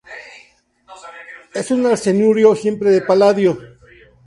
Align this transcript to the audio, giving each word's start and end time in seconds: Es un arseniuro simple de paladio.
Es 1.53 1.69
un 1.69 1.85
arseniuro 1.85 2.55
simple 2.55 2.89
de 2.89 3.01
paladio. 3.03 3.55